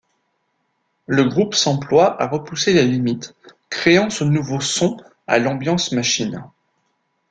Le 1.05 1.25
groupe 1.25 1.53
s'emploie 1.53 2.19
à 2.19 2.25
repousser 2.25 2.73
les 2.73 2.85
limites, 2.87 3.35
créant 3.69 4.09
ce 4.09 4.23
nouveau 4.23 4.59
son, 4.59 4.97
à 5.27 5.37
l'ambiance 5.37 5.91
machine. 5.91 6.43